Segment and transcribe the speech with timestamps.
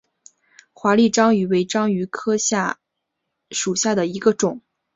[0.73, 2.73] 华丽章鱼为章鱼科丽蛸
[3.51, 4.63] 属下的一个种。